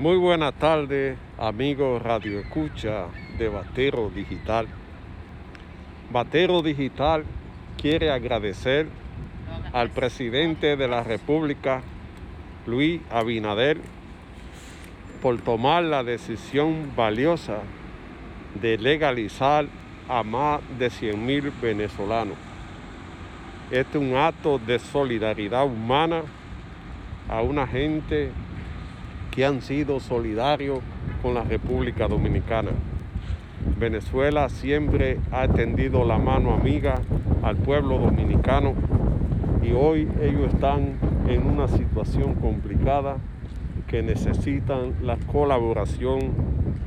Muy 0.00 0.16
buenas 0.16 0.54
tardes, 0.54 1.18
amigos 1.36 2.00
Radio 2.00 2.40
Escucha 2.40 3.08
de 3.36 3.50
Batero 3.50 4.08
Digital. 4.08 4.66
Batero 6.10 6.62
Digital 6.62 7.24
quiere 7.76 8.10
agradecer 8.10 8.86
al 9.74 9.90
presidente 9.90 10.78
de 10.78 10.88
la 10.88 11.02
República, 11.02 11.82
Luis 12.66 13.02
Abinader, 13.10 13.76
por 15.20 15.38
tomar 15.42 15.82
la 15.82 16.02
decisión 16.02 16.92
valiosa 16.96 17.58
de 18.54 18.78
legalizar 18.78 19.66
a 20.08 20.22
más 20.22 20.62
de 20.78 20.88
100.000 20.88 21.52
venezolanos. 21.60 22.38
Este 23.70 23.98
es 23.98 24.02
un 24.02 24.16
acto 24.16 24.58
de 24.58 24.78
solidaridad 24.78 25.66
humana 25.66 26.22
a 27.28 27.42
una 27.42 27.66
gente 27.66 28.30
que 29.30 29.44
han 29.44 29.62
sido 29.62 30.00
solidarios 30.00 30.80
con 31.22 31.34
la 31.34 31.44
República 31.44 32.08
Dominicana. 32.08 32.70
Venezuela 33.78 34.48
siempre 34.48 35.18
ha 35.30 35.44
extendido 35.44 36.04
la 36.04 36.18
mano 36.18 36.54
amiga 36.54 37.00
al 37.42 37.56
pueblo 37.56 37.98
dominicano 37.98 38.74
y 39.62 39.72
hoy 39.72 40.08
ellos 40.22 40.52
están 40.52 40.94
en 41.28 41.46
una 41.46 41.68
situación 41.68 42.34
complicada 42.34 43.18
que 43.86 44.02
necesitan 44.02 44.94
la 45.02 45.16
colaboración 45.16 46.32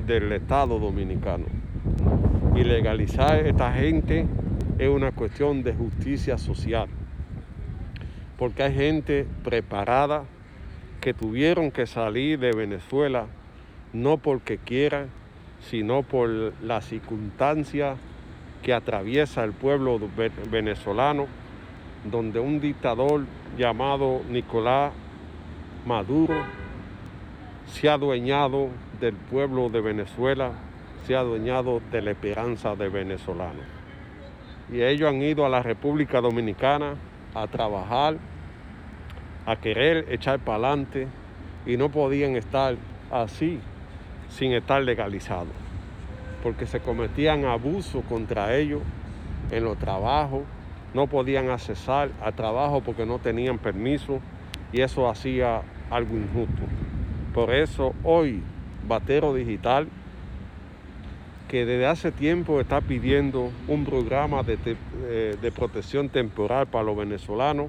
del 0.06 0.32
Estado 0.32 0.80
dominicano. 0.80 1.46
Y 2.56 2.64
legalizar 2.64 3.32
a 3.32 3.40
esta 3.40 3.74
gente 3.74 4.26
es 4.78 4.90
una 4.90 5.12
cuestión 5.12 5.64
de 5.64 5.74
justicia 5.74 6.38
social, 6.38 6.88
porque 8.38 8.64
hay 8.64 8.74
gente 8.74 9.26
preparada 9.44 10.24
que 11.04 11.14
tuvieron 11.14 11.70
que 11.70 11.86
salir 11.86 12.40
de 12.40 12.54
Venezuela 12.54 13.26
no 13.92 14.16
porque 14.16 14.58
quieran, 14.58 15.10
sino 15.70 16.02
por 16.02 16.30
la 16.64 16.80
circunstancia 16.80 17.98
que 18.62 18.74
atraviesa 18.74 19.44
el 19.44 19.52
pueblo 19.52 20.00
venezolano, 20.50 21.28
donde 22.10 22.40
un 22.40 22.62
dictador 22.62 23.26
llamado 23.58 24.22
Nicolás 24.30 24.94
Maduro 25.86 26.36
se 27.66 27.90
ha 27.90 27.96
adueñado 27.96 28.70
del 29.02 29.16
pueblo 29.16 29.68
de 29.68 29.82
Venezuela, 29.82 30.54
se 31.06 31.18
ha 31.18 31.20
adueñado 31.20 31.82
de 31.92 32.02
la 32.02 32.12
esperanza 32.12 32.78
de 32.78 32.88
venezolanos. 32.88 33.66
Y 34.72 34.82
ellos 34.82 35.10
han 35.10 35.22
ido 35.22 35.46
a 35.46 35.50
la 35.50 35.62
República 35.62 36.22
Dominicana 36.22 36.96
a 37.36 37.46
trabajar 37.48 38.16
a 39.46 39.56
querer 39.58 40.06
echar 40.10 40.40
para 40.40 40.58
adelante 40.58 41.08
y 41.66 41.78
no 41.78 41.90
podían 41.90 42.36
estar 42.36 42.76
así 43.12 43.60
sin 44.30 44.54
estar 44.54 44.82
legalizados, 44.82 45.54
porque 46.42 46.66
se 46.66 46.80
cometían 46.80 47.46
abusos 47.46 48.04
contra 48.06 48.56
ellos 48.56 48.82
en 49.52 49.64
los 49.64 49.78
trabajos, 49.78 50.42
no 50.94 51.08
podían 51.08 51.50
accesar 51.50 52.10
al 52.22 52.34
trabajo 52.34 52.82
porque 52.82 53.06
no 53.06 53.20
tenían 53.20 53.58
permiso 53.60 54.20
y 54.72 54.82
eso 54.82 55.10
hacía 55.10 55.62
algo 55.90 56.16
injusto. 56.16 56.64
Por 57.34 57.54
eso 57.54 57.94
hoy 58.04 58.42
Batero 58.88 59.34
Digital, 59.34 59.88
que 61.48 61.66
desde 61.66 61.86
hace 61.86 62.12
tiempo 62.12 62.60
está 62.60 62.82
pidiendo 62.82 63.52
un 63.68 63.86
programa 63.86 64.44
de, 64.44 64.58
eh, 65.04 65.38
de 65.40 65.52
protección 65.52 66.10
temporal 66.10 66.68
para 66.68 66.86
los 66.86 66.98
venezolanos, 66.98 67.68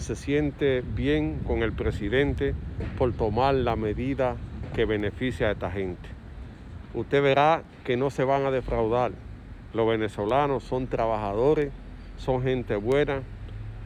se 0.00 0.16
siente 0.16 0.82
bien 0.94 1.40
con 1.46 1.62
el 1.62 1.72
presidente 1.72 2.54
por 2.96 3.12
tomar 3.12 3.54
la 3.54 3.76
medida 3.76 4.36
que 4.74 4.84
beneficia 4.84 5.48
a 5.48 5.52
esta 5.52 5.70
gente. 5.70 6.08
Usted 6.94 7.22
verá 7.22 7.62
que 7.84 7.96
no 7.96 8.10
se 8.10 8.24
van 8.24 8.44
a 8.46 8.50
defraudar. 8.50 9.12
Los 9.74 9.88
venezolanos 9.88 10.64
son 10.64 10.86
trabajadores, 10.86 11.70
son 12.16 12.42
gente 12.42 12.76
buena, 12.76 13.22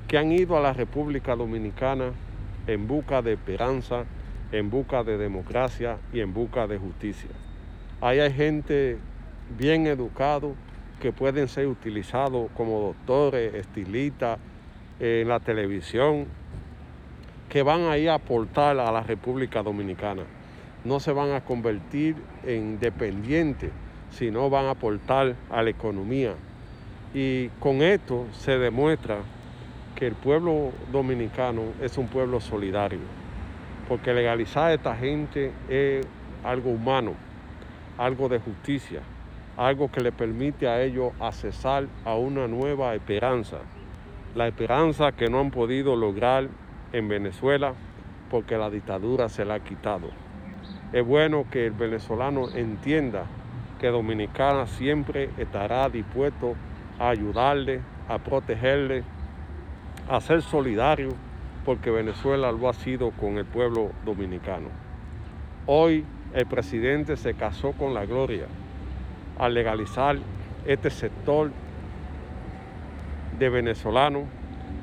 que 0.09 0.19
han 0.19 0.33
ido 0.33 0.57
a 0.57 0.61
la 0.61 0.73
República 0.73 1.35
Dominicana 1.35 2.13
en 2.67 2.87
busca 2.87 3.23
de 3.23 3.33
esperanza, 3.33 4.05
en 4.53 4.71
busca 4.71 5.03
de 5.03 5.19
democracia 5.19 5.99
y 6.13 6.21
en 6.21 6.33
busca 6.33 6.67
de 6.67 6.79
justicia. 6.79 7.31
Ahí 8.01 8.21
hay 8.21 8.33
gente 8.33 8.99
bien 9.59 9.87
educado 9.87 10.55
que 11.01 11.13
pueden 11.13 11.49
ser 11.49 11.67
utilizados 11.67 12.51
como 12.57 12.81
doctores, 12.81 13.55
estilistas, 13.55 14.39
en 15.03 15.27
la 15.27 15.41
televisión, 15.41 16.27
que 17.49 17.65
van 17.65 17.83
a 17.83 17.99
ir 17.99 18.09
a 18.09 18.15
aportar 18.15 18.79
a 18.79 18.93
la 18.93 19.03
República 19.03 19.63
Dominicana. 19.63 20.23
No 20.85 21.01
se 21.01 21.13
van 21.13 21.33
a 21.33 21.41
convertir 21.41 22.15
en 22.45 22.79
dependientes, 22.79 23.73
sino 24.11 24.49
van 24.49 24.67
a 24.67 24.71
aportar 24.71 25.35
a 25.51 25.63
la 25.63 25.71
economía. 25.71 26.35
Y 27.13 27.49
con 27.59 27.83
esto 27.83 28.27
se 28.33 28.59
demuestra 28.59 29.19
que 29.97 30.07
el 30.07 30.15
pueblo 30.15 30.71
dominicano 30.93 31.63
es 31.81 31.99
un 31.99 32.07
pueblo 32.07 32.41
solidario, 32.41 33.01
porque 33.89 34.15
legalizar 34.15 34.71
a 34.71 34.75
esta 34.75 34.97
gente 34.97 35.51
es 35.69 36.07
algo 36.45 36.71
humano, 36.71 37.15
algo 37.99 38.29
de 38.29 38.39
justicia, 38.39 39.01
algo 39.57 39.91
que 39.91 40.01
le 40.01 40.13
permite 40.13 40.69
a 40.69 40.81
ellos 40.81 41.13
accesar 41.21 41.87
a 42.05 42.15
una 42.15 42.47
nueva 42.47 42.95
esperanza 42.95 43.59
la 44.35 44.49
esperanza 44.49 45.13
que 45.13 45.29
no 45.29 45.41
han 45.41 45.51
podido 45.51 45.97
lograr 45.97 46.49
en 46.93 47.09
Venezuela 47.09 47.75
porque 48.31 48.57
la 48.57 48.71
dictadura 48.71 49.29
se 49.29 49.45
la 49.45 49.55
ha 49.55 49.61
quitado. 49.61 50.09
Es 50.93 51.05
bueno 51.07 51.47
que 51.51 51.67
el 51.67 51.73
venezolano 51.73 52.49
entienda 52.55 53.25
que 53.79 53.89
Dominicana 53.89 54.67
siempre 54.67 55.31
estará 55.37 55.89
dispuesto 55.89 56.55
a 56.99 57.11
ayudarle, 57.11 57.81
a 58.09 58.19
protegerle, 58.19 59.03
a 60.09 60.21
ser 60.21 60.43
solidario, 60.43 61.11
porque 61.65 61.91
Venezuela 61.91 62.53
lo 62.53 62.69
ha 62.69 62.75
sido 62.75 63.11
con 63.11 63.39
el 63.39 63.45
pueblo 63.45 63.91
dominicano. 64.05 64.69
Hoy 65.67 66.05
el 66.35 66.47
presidente 66.47 67.17
se 67.17 67.35
casó 67.35 67.73
con 67.73 67.95
la 67.95 68.07
gloria 68.07 68.47
al 69.39 69.55
legalizar 69.55 70.17
este 70.67 70.91
sector 70.91 71.51
de 73.43 73.49
venezolanos 73.49 74.23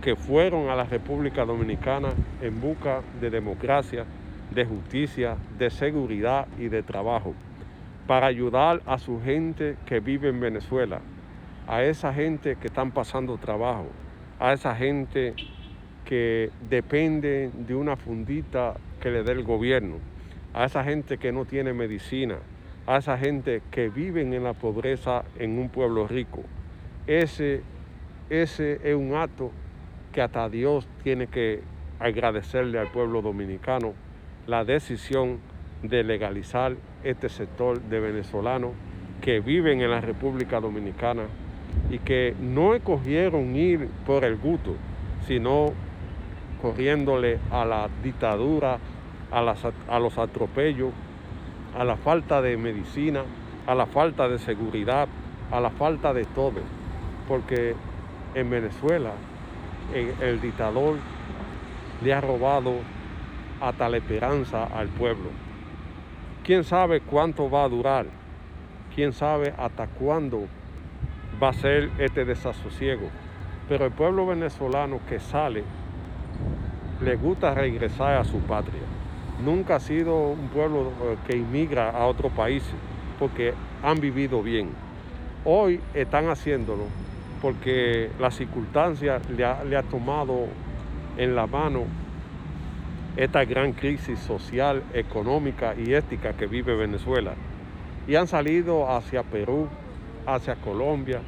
que 0.02 0.18
fueron 0.18 0.70
a 0.70 0.76
la 0.76 0.84
República 0.84 1.46
Dominicana 1.46 2.10
en 2.42 2.60
busca 2.60 3.02
de 3.22 3.30
democracia, 3.30 4.04
de 4.54 4.66
justicia, 4.66 5.38
de 5.58 5.70
seguridad 5.70 6.46
y 6.58 6.68
de 6.68 6.84
trabajo, 6.84 7.34
para 8.06 8.28
ayudar 8.28 8.82
a 8.86 8.98
su 8.98 9.22
gente 9.22 9.78
que 9.86 10.02
vive 10.02 10.28
en 10.28 10.42
Venezuela, 10.42 11.00
a 11.70 11.84
esa 11.84 12.14
gente 12.14 12.58
que 12.58 12.68
están 12.68 12.92
pasando 12.92 13.38
trabajo, 13.38 13.88
a 14.42 14.52
esa 14.52 14.76
gente 14.76 15.36
que 16.04 16.50
depende 16.70 17.52
de 17.54 17.76
una 17.76 17.96
fundita 17.96 18.76
que 19.00 19.10
le 19.10 19.24
dé 19.24 19.32
el 19.32 19.44
gobierno, 19.44 20.00
a 20.54 20.66
esa 20.66 20.84
gente 20.84 21.18
que 21.18 21.32
no 21.32 21.46
tiene 21.46 21.72
medicina, 21.72 22.40
a 22.88 22.98
esa 22.98 23.18
gente 23.18 23.62
que 23.72 23.88
vive 23.88 24.20
en 24.20 24.44
la 24.44 24.52
pobreza 24.52 25.24
en 25.38 25.58
un 25.60 25.70
pueblo 25.70 26.10
rico. 26.10 26.44
Ese 27.08 27.62
ese 28.30 28.80
es 28.84 28.96
un 28.96 29.16
acto 29.16 29.52
que 30.12 30.22
hasta 30.22 30.50
Dios 30.50 30.88
tiene 31.04 31.28
que 31.28 31.62
agradecerle 32.00 32.80
al 32.80 32.88
pueblo 32.92 33.22
dominicano 33.22 33.94
la 34.48 34.64
decisión 34.64 35.40
de 35.84 36.04
legalizar 36.04 36.76
este 37.04 37.30
sector 37.30 37.82
de 37.82 38.00
venezolanos 38.00 38.72
que 39.22 39.40
viven 39.40 39.82
en 39.82 39.92
la 39.92 40.02
República 40.02 40.60
Dominicana 40.60 41.24
y 41.90 42.00
que 42.00 42.36
no 42.40 42.76
escogieron 42.76 43.56
ir 43.56 43.88
por 44.06 44.24
el 44.24 44.38
gusto, 44.38 44.76
sino 45.28 45.74
corriéndole 46.62 47.40
a 47.52 47.66
la 47.66 47.90
dictadura, 48.04 48.80
a, 49.32 49.56
a 49.88 50.00
los 50.00 50.18
atropellos, 50.18 50.92
a 51.78 51.84
la 51.84 51.96
falta 51.98 52.42
de 52.42 52.58
medicina, 52.58 53.24
a 53.68 53.76
la 53.76 53.86
falta 53.86 54.28
de 54.28 54.40
seguridad, 54.40 55.08
a 55.52 55.60
la 55.60 55.70
falta 55.70 56.14
de 56.14 56.26
todo. 56.26 56.62
Porque 57.28 57.76
en 58.36 58.50
Venezuela 58.50 59.12
el 59.94 60.40
dictador 60.40 60.98
le 62.04 62.14
ha 62.14 62.22
robado 62.22 62.76
hasta 63.62 63.90
la 63.90 63.98
esperanza 63.98 64.64
al 64.66 64.88
pueblo. 64.88 65.30
¿Quién 66.44 66.64
sabe 66.64 67.02
cuánto 67.02 67.50
va 67.50 67.64
a 67.64 67.70
durar? 67.70 68.06
¿Quién 68.96 69.14
sabe 69.14 69.54
hasta 69.58 69.88
cuándo 69.88 70.48
va 71.42 71.50
a 71.50 71.54
ser 71.54 71.90
este 72.00 72.26
desasosiego? 72.26 73.10
Pero 73.68 73.86
el 73.86 73.92
pueblo 73.92 74.26
venezolano 74.26 75.00
que 75.08 75.20
sale 75.20 75.64
le 77.02 77.16
gusta 77.16 77.54
regresar 77.54 78.18
a 78.18 78.24
su 78.24 78.40
patria. 78.40 78.82
Nunca 79.44 79.76
ha 79.76 79.80
sido 79.80 80.32
un 80.32 80.50
pueblo 80.50 80.92
eh, 81.04 81.18
que 81.28 81.38
inmigra 81.38 81.92
a 81.92 82.06
otros 82.08 82.32
países 82.34 82.74
porque 83.20 83.54
han 83.84 84.00
vivido 84.00 84.42
bien. 84.42 84.72
Hoy 85.46 85.80
están 85.94 86.30
haciéndolo 86.30 86.86
porque 87.42 88.10
la 88.20 88.32
circunstancia 88.32 89.20
le 89.36 89.46
ha, 89.46 89.84
tomado 89.84 90.48
en 91.18 91.36
la 91.36 91.48
mano 91.48 91.86
esta 93.16 93.44
gran 93.46 93.74
crisis 93.74 94.20
social, 94.20 94.84
económica 94.94 95.74
y 95.76 95.94
ética 95.94 96.34
que 96.34 96.48
vive 96.48 96.76
Venezuela. 96.76 97.34
Y 98.08 98.16
han 98.16 98.28
salido 98.28 98.90
hacia 98.90 99.24
Perú, 99.24 99.68
hacia 100.26 100.56
Colombia, 100.56 101.22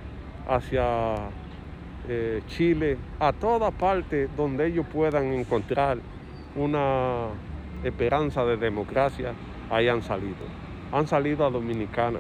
hacia 0.48 1.16
eh, 2.08 2.42
Chile, 2.48 2.98
a 3.20 3.34
toda 3.34 3.72
parte 3.72 4.30
donde 4.36 4.68
ellos 4.68 4.86
puedan 4.92 5.34
encontrar 5.34 5.98
una 6.56 7.28
esperanza 7.84 8.44
de 8.46 8.58
democracia, 8.58 9.34
ahí 9.70 9.88
han 9.88 10.02
salido. 10.02 10.62
Han 10.92 11.08
salido 11.08 11.46
a 11.46 11.50
Dominicana. 11.50 12.20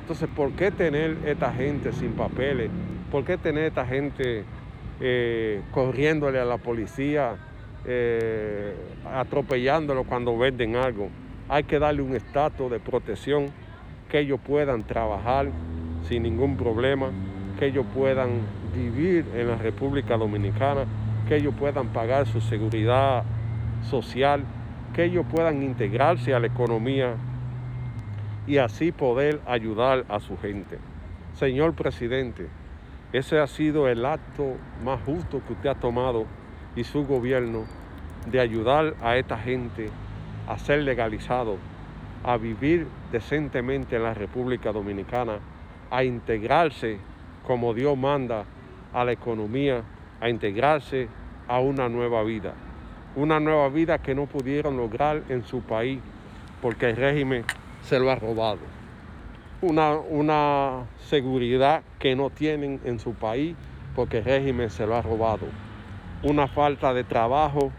Entonces, 0.00 0.28
¿por 0.34 0.52
qué 0.52 0.70
tener 0.70 1.16
esta 1.24 1.52
gente 1.52 1.92
sin 1.92 2.12
papeles? 2.12 2.70
¿Por 3.10 3.24
qué 3.24 3.36
tener 3.38 3.64
esta 3.64 3.86
gente 3.86 4.44
eh, 5.00 5.62
corriéndole 5.70 6.38
a 6.38 6.44
la 6.44 6.58
policía, 6.58 7.36
eh, 7.84 8.74
atropellándolo 9.12 10.04
cuando 10.04 10.36
venden 10.36 10.76
algo? 10.76 11.08
Hay 11.48 11.64
que 11.64 11.78
darle 11.78 12.02
un 12.02 12.16
estatus 12.16 12.70
de 12.70 12.80
protección, 12.80 13.46
que 14.08 14.20
ellos 14.20 14.40
puedan 14.44 14.84
trabajar 14.84 15.48
sin 16.08 16.22
ningún 16.22 16.56
problema, 16.56 17.10
que 17.58 17.66
ellos 17.66 17.86
puedan 17.94 18.40
vivir 18.74 19.26
en 19.34 19.48
la 19.48 19.56
República 19.56 20.16
Dominicana, 20.16 20.84
que 21.28 21.36
ellos 21.36 21.54
puedan 21.58 21.88
pagar 21.88 22.26
su 22.26 22.40
seguridad 22.40 23.24
social, 23.88 24.44
que 24.94 25.04
ellos 25.04 25.24
puedan 25.30 25.62
integrarse 25.62 26.34
a 26.34 26.40
la 26.40 26.46
economía 26.46 27.16
y 28.46 28.58
así 28.58 28.92
poder 28.92 29.40
ayudar 29.46 30.04
a 30.08 30.20
su 30.20 30.36
gente. 30.38 30.78
Señor 31.34 31.74
presidente, 31.74 32.48
ese 33.14 33.38
ha 33.38 33.46
sido 33.46 33.86
el 33.86 34.04
acto 34.04 34.56
más 34.84 35.00
justo 35.06 35.40
que 35.46 35.52
usted 35.52 35.68
ha 35.68 35.76
tomado 35.76 36.26
y 36.74 36.82
su 36.82 37.06
gobierno 37.06 37.64
de 38.28 38.40
ayudar 38.40 38.96
a 39.00 39.16
esta 39.16 39.38
gente 39.38 39.88
a 40.48 40.58
ser 40.58 40.82
legalizado, 40.82 41.58
a 42.24 42.36
vivir 42.38 42.88
decentemente 43.12 43.94
en 43.94 44.02
la 44.02 44.14
República 44.14 44.72
Dominicana, 44.72 45.38
a 45.92 46.02
integrarse 46.02 46.98
como 47.46 47.72
Dios 47.72 47.96
manda 47.96 48.46
a 48.92 49.04
la 49.04 49.12
economía, 49.12 49.84
a 50.20 50.28
integrarse 50.28 51.06
a 51.46 51.60
una 51.60 51.88
nueva 51.88 52.24
vida. 52.24 52.54
Una 53.14 53.38
nueva 53.38 53.68
vida 53.68 53.98
que 53.98 54.16
no 54.16 54.26
pudieron 54.26 54.76
lograr 54.76 55.22
en 55.28 55.44
su 55.44 55.60
país 55.60 56.00
porque 56.60 56.90
el 56.90 56.96
régimen 56.96 57.44
se 57.82 58.00
lo 58.00 58.10
ha 58.10 58.16
robado. 58.16 58.58
Una, 59.66 59.96
una 59.96 60.88
seguridad 61.08 61.84
que 61.98 62.14
no 62.14 62.28
tienen 62.28 62.82
en 62.84 62.98
su 62.98 63.14
país 63.14 63.56
porque 63.96 64.18
el 64.18 64.24
régimen 64.24 64.68
se 64.68 64.86
lo 64.86 64.94
ha 64.94 65.00
robado. 65.00 65.46
Una 66.22 66.48
falta 66.48 66.92
de 66.92 67.02
trabajo 67.02 67.72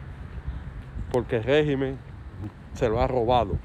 porque 1.11 1.35
el 1.35 1.43
régimen 1.43 1.99
se 2.73 2.89
lo 2.89 2.99
ha 2.99 3.05
robado. 3.05 3.59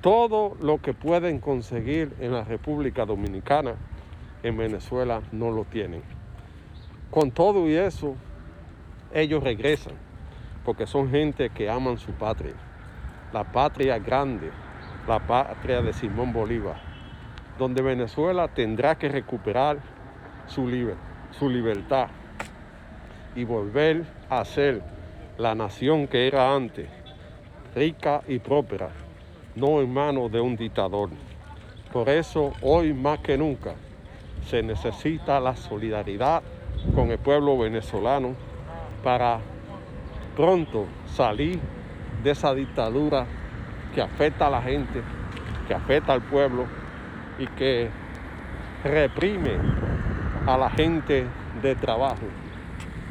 Todo 0.00 0.56
lo 0.60 0.78
que 0.82 0.94
pueden 0.94 1.38
conseguir 1.38 2.12
en 2.18 2.32
la 2.32 2.42
República 2.42 3.06
Dominicana, 3.06 3.76
en 4.42 4.56
Venezuela, 4.56 5.22
no 5.30 5.52
lo 5.52 5.64
tienen. 5.64 6.02
Con 7.12 7.30
todo 7.30 7.68
y 7.68 7.74
eso, 7.74 8.16
ellos 9.14 9.44
regresan, 9.44 9.94
porque 10.64 10.88
son 10.88 11.08
gente 11.08 11.50
que 11.50 11.70
aman 11.70 11.98
su 11.98 12.10
patria. 12.10 12.54
La 13.32 13.44
patria 13.44 14.00
grande, 14.00 14.50
la 15.06 15.24
patria 15.24 15.82
de 15.82 15.92
Simón 15.92 16.32
Bolívar, 16.32 16.87
donde 17.58 17.82
Venezuela 17.82 18.48
tendrá 18.48 18.94
que 18.94 19.08
recuperar 19.08 19.78
su, 20.46 20.70
su 21.32 21.50
libertad 21.50 22.08
y 23.34 23.44
volver 23.44 24.06
a 24.30 24.44
ser 24.44 24.82
la 25.36 25.54
nación 25.54 26.06
que 26.06 26.26
era 26.26 26.54
antes, 26.54 26.88
rica 27.74 28.22
y 28.26 28.38
próspera, 28.38 28.90
no 29.56 29.80
en 29.80 29.92
manos 29.92 30.30
de 30.30 30.40
un 30.40 30.56
dictador. 30.56 31.10
Por 31.92 32.08
eso, 32.08 32.52
hoy 32.62 32.92
más 32.92 33.18
que 33.20 33.36
nunca, 33.36 33.74
se 34.46 34.62
necesita 34.62 35.40
la 35.40 35.56
solidaridad 35.56 36.42
con 36.94 37.10
el 37.10 37.18
pueblo 37.18 37.58
venezolano 37.58 38.34
para 39.02 39.40
pronto 40.36 40.86
salir 41.06 41.58
de 42.22 42.30
esa 42.30 42.54
dictadura 42.54 43.26
que 43.94 44.00
afecta 44.00 44.46
a 44.46 44.50
la 44.50 44.62
gente, 44.62 45.02
que 45.66 45.74
afecta 45.74 46.12
al 46.12 46.22
pueblo 46.22 46.66
y 47.38 47.46
que 47.46 47.88
reprime 48.84 49.56
a 50.46 50.56
la 50.56 50.70
gente 50.70 51.26
de 51.62 51.74
trabajo. 51.74 52.26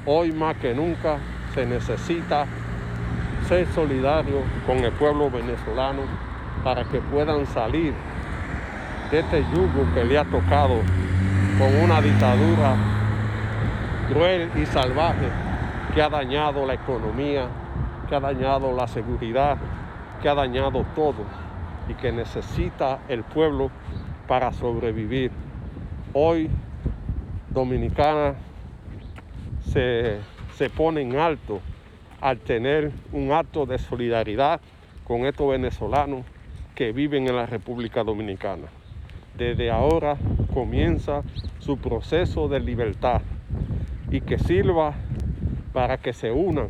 Hoy 0.05 0.31
más 0.31 0.55
que 0.57 0.73
nunca 0.73 1.17
se 1.53 1.65
necesita 1.65 2.45
ser 3.47 3.67
solidario 3.67 4.41
con 4.65 4.77
el 4.77 4.91
pueblo 4.93 5.29
venezolano 5.29 6.01
para 6.63 6.83
que 6.83 6.99
puedan 6.99 7.45
salir 7.45 7.93
de 9.11 9.19
este 9.19 9.43
yugo 9.53 9.85
que 9.93 10.03
le 10.03 10.17
ha 10.17 10.25
tocado 10.25 10.81
con 11.57 11.75
una 11.83 12.01
dictadura 12.01 12.75
cruel 14.09 14.49
y 14.55 14.65
salvaje 14.65 15.29
que 15.93 16.01
ha 16.01 16.09
dañado 16.09 16.65
la 16.65 16.73
economía, 16.73 17.47
que 18.07 18.15
ha 18.15 18.19
dañado 18.19 18.75
la 18.75 18.87
seguridad, 18.87 19.57
que 20.21 20.29
ha 20.29 20.35
dañado 20.35 20.85
todo 20.95 21.23
y 21.87 21.93
que 21.93 22.11
necesita 22.11 22.99
el 23.07 23.23
pueblo 23.23 23.71
para 24.27 24.51
sobrevivir. 24.53 25.31
Hoy 26.13 26.49
Dominicana 27.49 28.35
se, 29.71 30.17
se 30.55 30.69
pone 30.69 31.01
en 31.01 31.15
alto 31.15 31.59
al 32.21 32.39
tener 32.39 32.91
un 33.11 33.31
acto 33.31 33.65
de 33.65 33.77
solidaridad 33.77 34.59
con 35.03 35.25
estos 35.25 35.49
venezolanos 35.49 36.25
que 36.75 36.91
viven 36.91 37.27
en 37.27 37.35
la 37.35 37.45
República 37.45 38.03
Dominicana. 38.03 38.67
Desde 39.35 39.71
ahora 39.71 40.17
comienza 40.53 41.23
su 41.59 41.77
proceso 41.77 42.47
de 42.47 42.59
libertad 42.59 43.21
y 44.11 44.21
que 44.21 44.39
sirva 44.39 44.93
para 45.73 45.97
que 45.97 46.13
se 46.13 46.31
unan 46.31 46.69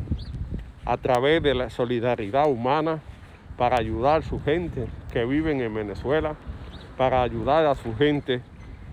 a 0.85 0.97
través 0.97 1.41
de 1.43 1.53
la 1.53 1.69
solidaridad 1.69 2.49
humana 2.49 2.99
para 3.57 3.77
ayudar 3.77 4.19
a 4.19 4.21
su 4.21 4.41
gente 4.41 4.87
que 5.11 5.25
viven 5.25 5.61
en 5.61 5.73
Venezuela, 5.73 6.35
para 6.97 7.21
ayudar 7.21 7.65
a 7.67 7.75
su 7.75 7.95
gente 7.95 8.41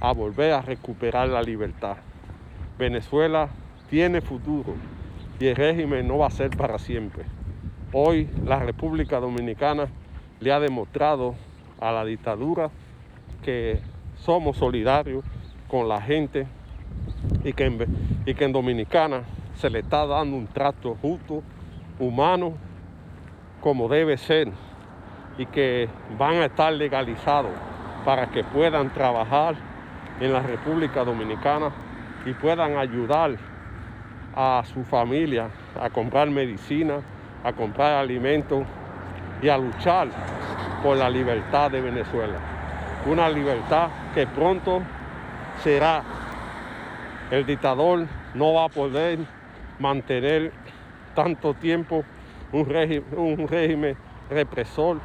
a 0.01 0.13
volver 0.13 0.53
a 0.53 0.61
recuperar 0.61 1.29
la 1.29 1.43
libertad. 1.43 1.97
Venezuela 2.79 3.49
tiene 3.89 4.21
futuro 4.21 4.75
y 5.41 5.47
el 5.47 5.57
régimen 5.57 6.07
no 6.07 6.19
va 6.19 6.27
a 6.27 6.31
ser 6.31 6.51
para 6.51 6.79
siempre. 6.79 7.25
Hoy 7.93 8.29
la 8.45 8.59
República 8.59 9.19
Dominicana 9.19 9.89
le 10.41 10.53
ha 10.53 10.61
demostrado 10.61 11.35
a 11.81 11.91
la 11.93 12.05
dictadura 12.05 12.71
que 13.43 13.81
somos 14.17 14.59
solidarios 14.59 15.25
con 15.69 15.89
la 15.89 16.01
gente 16.01 16.47
y 17.43 17.53
que, 17.53 17.65
en, 17.65 17.79
y 18.27 18.35
que 18.35 18.45
en 18.45 18.53
Dominicana 18.53 19.23
se 19.55 19.71
le 19.71 19.79
está 19.79 20.07
dando 20.07 20.37
un 20.37 20.47
trato 20.47 20.97
justo, 21.01 21.43
humano, 21.99 22.55
como 23.61 23.89
debe 23.89 24.19
ser, 24.19 24.51
y 25.39 25.47
que 25.47 25.89
van 26.19 26.35
a 26.35 26.47
estar 26.47 26.73
legalizados 26.73 27.53
para 28.05 28.27
que 28.27 28.45
puedan 28.45 28.91
trabajar 28.91 29.55
en 30.21 30.33
la 30.33 30.41
República 30.41 31.05
Dominicana 31.05 31.71
y 32.25 32.33
puedan 32.33 32.77
ayudar 32.77 33.37
a 34.35 34.63
su 34.73 34.85
familia 34.85 35.49
a 35.81 35.91
comprar 35.91 36.29
medicina, 36.31 37.01
a 37.43 37.53
comprar 37.53 37.95
alimentos 37.95 38.65
y 39.43 39.49
a 39.49 39.59
luchar 39.59 40.09
por 40.83 40.97
la 40.97 41.09
libertad 41.09 41.71
de 41.71 41.81
Venezuela. 41.81 42.39
Una 43.07 43.29
libertad 43.29 43.89
que 44.15 44.27
pronto 44.27 44.83
será 45.63 46.03
el 47.31 47.47
dictador 47.47 48.07
no 48.35 48.55
va 48.55 48.65
a 48.65 48.69
poder 48.69 49.19
mantener 49.79 50.53
tanto 51.15 51.55
tiempo 51.55 52.05
un 52.53 52.67
régimen, 53.49 53.97
represor 54.31 55.01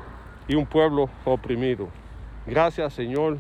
y 0.48 0.56
un 0.56 0.66
pueblo 0.66 1.10
oprimido. 1.26 1.88
Gracias, 2.50 2.94
señor 2.94 3.38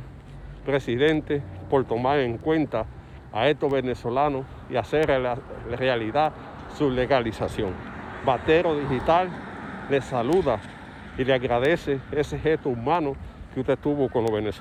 presidente, 0.63 1.41
por 1.67 1.83
tomar 1.83 2.19
en 2.19 2.37
cuenta 2.37 2.85
a 3.33 3.49
estos 3.49 3.71
venezolanos 3.71 4.45
y 4.69 4.75
hacer 4.75 5.07
realidad 5.07 6.31
su 6.77 6.91
legalización. 6.91 7.73
Batero 8.23 8.77
Digital 8.77 9.29
les 9.89 10.05
saluda 10.05 10.59
y 11.17 11.23
le 11.23 11.33
agradece 11.33 11.99
ese 12.11 12.37
gesto 12.37 12.69
humano 12.69 13.15
que 13.55 13.61
usted 13.61 13.79
tuvo 13.79 14.09
con 14.09 14.21
los 14.21 14.31
venezolanos. 14.31 14.59